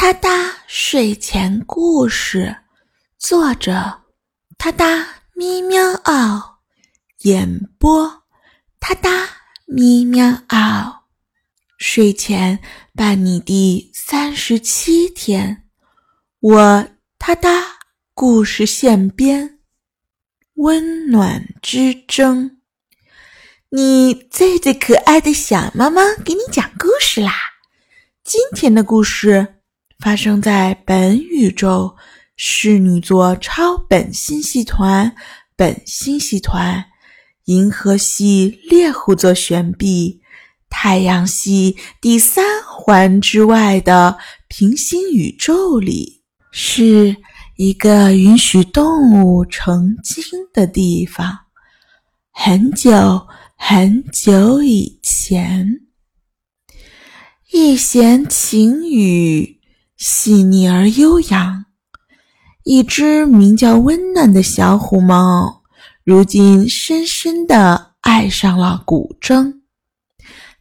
[0.00, 2.56] 哒哒睡前故事，
[3.18, 3.72] 作者：
[4.56, 6.60] 哒哒咪喵嗷，
[7.22, 8.22] 演播：
[8.78, 9.28] 哒哒
[9.66, 11.08] 咪喵嗷。
[11.78, 12.60] 睡前
[12.94, 15.64] 伴你第三十七天，
[16.38, 17.64] 我哒哒
[18.14, 19.58] 故事现编，
[20.54, 22.60] 温暖之争。
[23.70, 27.32] 你最最可爱的小猫猫，给你讲故事啦！
[28.22, 29.56] 今天的故事。
[29.98, 31.96] 发生在本宇宙
[32.36, 35.12] 侍女座超本星系团、
[35.56, 36.84] 本星系团、
[37.46, 40.20] 银河系猎户座旋臂、
[40.70, 46.22] 太阳系第三环之外的平行宇宙里，
[46.52, 47.16] 是
[47.56, 50.22] 一个允许动物成精
[50.52, 51.36] 的地方。
[52.30, 55.80] 很久很久以前，
[57.50, 59.57] 一弦晴雨。
[59.98, 61.64] 细腻而悠扬，
[62.62, 65.64] 一只名叫温暖的小虎猫，
[66.04, 69.54] 如今深深地爱上了古筝。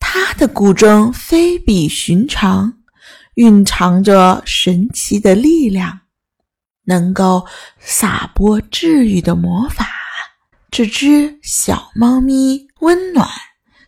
[0.00, 2.72] 它的古筝非比寻常，
[3.34, 6.00] 蕴藏着神奇的力量，
[6.86, 7.46] 能够
[7.78, 9.86] 洒播治愈的魔法。
[10.72, 13.28] 这只小猫咪温暖，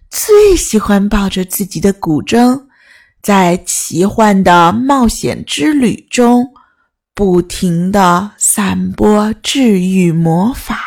[0.08, 2.66] 最喜欢抱着自己的古筝。
[3.22, 6.52] 在奇幻的冒险之旅中，
[7.14, 10.80] 不停的散播治愈魔法。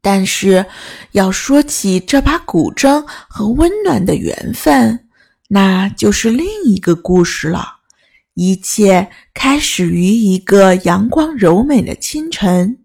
[0.00, 0.64] 但是，
[1.12, 5.08] 要说起这把古筝和温暖的缘分，
[5.48, 7.80] 那就是另一个故事了。
[8.32, 12.78] 一切开始于一个阳光柔美的清晨，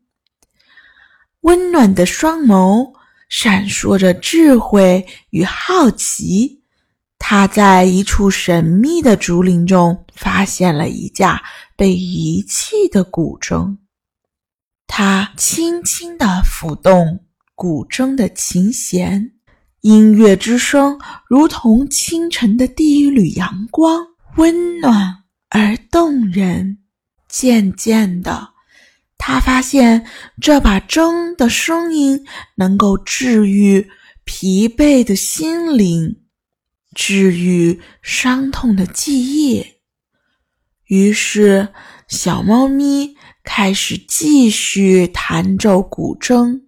[1.42, 2.94] 温暖的双眸
[3.30, 6.59] 闪烁着智慧与好奇。
[7.20, 11.40] 他在一处神秘的竹林中发现了一架
[11.76, 13.78] 被遗弃的古筝，
[14.88, 17.20] 他轻轻地抚动
[17.54, 19.32] 古筝的琴弦，
[19.82, 24.02] 音乐之声如同清晨的第一缕阳光，
[24.38, 26.80] 温暖而动人。
[27.28, 28.50] 渐渐的，
[29.20, 30.04] 他发现
[30.42, 32.26] 这把筝的声音
[32.56, 33.88] 能够治愈
[34.24, 36.16] 疲惫的心灵。
[36.96, 39.66] 治愈伤痛的记忆。
[40.88, 41.70] 于是，
[42.08, 46.62] 小猫咪开始继续弹奏古筝。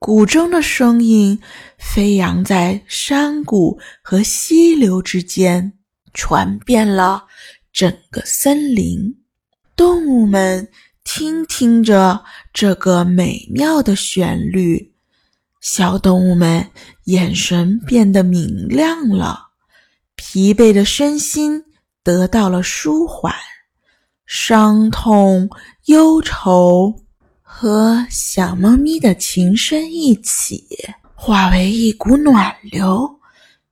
[0.00, 1.40] 古筝的声音
[1.78, 5.72] 飞扬在山谷和溪流之间，
[6.12, 7.26] 传遍了
[7.72, 9.16] 整个森林。
[9.74, 10.68] 动物们
[11.04, 14.94] 听听着这个美妙的旋律。
[15.60, 16.70] 小动物们
[17.04, 19.48] 眼神变得明亮了，
[20.14, 21.64] 疲惫的身心
[22.04, 23.34] 得到了舒缓，
[24.24, 25.50] 伤痛、
[25.86, 26.94] 忧愁
[27.42, 30.64] 和小猫咪的情声一起，
[31.14, 33.10] 化为一股暖流，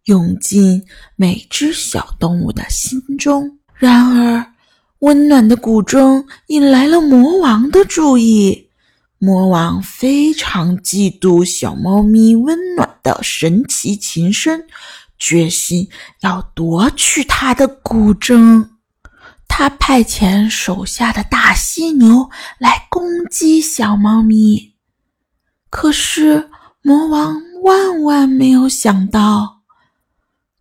[0.04, 3.58] 涌进每只小动物的心中。
[3.74, 4.44] 然而，
[5.00, 8.65] 温暖的古筝引来了魔王的注意。
[9.18, 14.64] 魔王非常嫉妒小猫咪温暖的神奇琴声，
[15.18, 15.88] 决心
[16.20, 18.68] 要夺去它的古筝。
[19.48, 22.28] 他派遣手下的大犀牛
[22.58, 24.74] 来攻击小猫咪，
[25.70, 26.50] 可是
[26.82, 29.62] 魔王万万没有想到，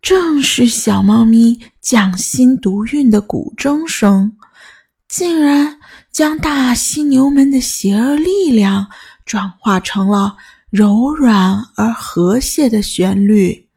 [0.00, 4.36] 正是小猫咪匠心独运的古筝声。
[5.08, 5.78] 竟然
[6.10, 8.86] 将大犀牛们的邪恶力量
[9.24, 10.36] 转化成了
[10.70, 13.68] 柔软而和谐的旋律，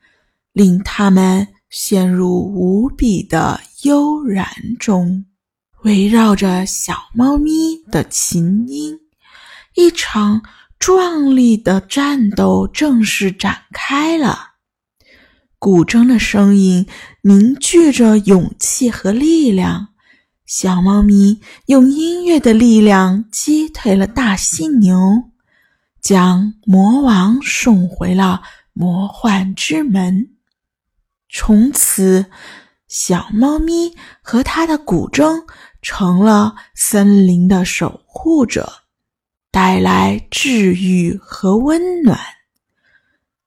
[0.53, 4.47] 令他们陷入无比的悠然
[4.79, 5.25] 中。
[5.83, 8.99] 围绕着小猫咪的琴音，
[9.75, 10.41] 一场
[10.77, 14.47] 壮丽的战斗正式展开了。
[15.59, 16.85] 古筝的声音
[17.21, 19.88] 凝聚着勇气和力量。
[20.49, 24.97] 小猫咪用音乐的力量击退了大犀牛，
[26.01, 28.41] 将魔王送回了
[28.73, 30.27] 魔幻之门。
[31.29, 32.25] 从此，
[32.87, 33.93] 小猫咪
[34.23, 35.39] 和它的古筝
[35.83, 38.73] 成了森林的守护者，
[39.51, 42.19] 带来治愈和温暖。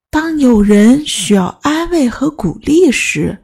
[0.08, 3.42] 当有人需要安慰和鼓励时，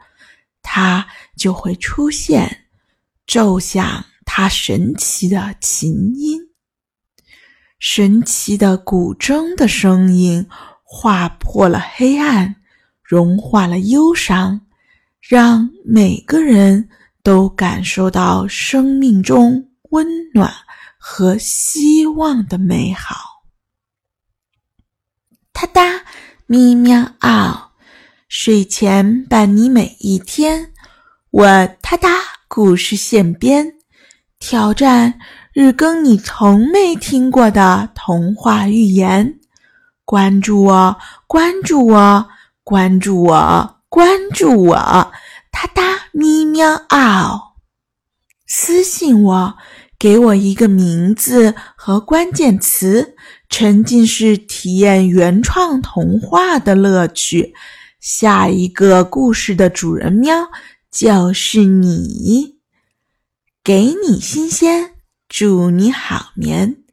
[0.62, 1.04] 它
[1.36, 2.66] 就会出现。
[3.28, 6.40] 奏响它神奇的琴音，
[7.78, 10.48] 神奇的古筝的声音
[10.82, 12.56] 划破了黑暗，
[13.02, 14.62] 融化了忧伤，
[15.20, 16.88] 让每个人
[17.22, 20.50] 都感受到生命中温暖
[20.98, 23.42] 和希望的美好。
[25.52, 26.02] 哒哒，
[26.46, 27.72] 咪喵嗷，
[28.26, 30.72] 睡前伴你每一天。
[31.30, 31.44] 我
[31.82, 32.08] 哒哒，
[32.60, 33.74] 故事现编，
[34.40, 35.20] 挑战
[35.52, 39.38] 日更你从没听过的童话寓言。
[40.04, 40.96] 关注我，
[41.28, 42.26] 关注我，
[42.64, 44.74] 关注我，关注我！
[45.52, 47.54] 哒哒咪喵嗷，
[48.48, 49.54] 私信我，
[49.96, 53.14] 给我一个名字和关键词，
[53.48, 57.54] 沉浸式体验原创童话的乐趣。
[58.00, 60.34] 下一个故事的主人喵
[60.90, 62.58] 就是你，
[63.62, 64.94] 给你新鲜，
[65.28, 66.84] 祝你好眠。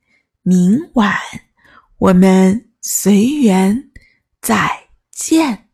[0.43, 1.17] 明晚
[1.97, 2.61] 我们。
[2.87, 3.89] 随缘，
[4.41, 5.64] 再见。